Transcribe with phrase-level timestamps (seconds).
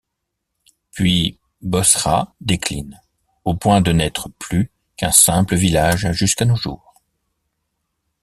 [0.93, 2.99] Puis Bosra décline,
[3.45, 6.95] au point de n'être plus qu'un simple village jusqu'à nos jours.